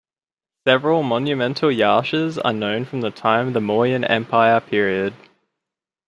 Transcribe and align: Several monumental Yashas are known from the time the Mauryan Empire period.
Several 0.67 1.03
monumental 1.03 1.69
Yashas 1.69 2.41
are 2.43 2.53
known 2.53 2.85
from 2.85 3.01
the 3.01 3.11
time 3.11 3.53
the 3.53 3.59
Mauryan 3.59 4.03
Empire 4.09 4.59
period. 4.59 5.13